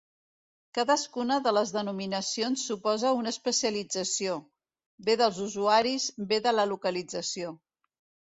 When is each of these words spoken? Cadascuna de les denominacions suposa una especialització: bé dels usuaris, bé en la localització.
Cadascuna 0.75 1.35
de 1.47 1.51
les 1.57 1.73
denominacions 1.75 2.63
suposa 2.69 3.11
una 3.19 3.33
especialització: 3.35 4.39
bé 5.09 5.17
dels 5.23 5.37
usuaris, 5.51 6.07
bé 6.33 6.43
en 6.53 6.57
la 6.61 6.67
localització. 6.73 7.53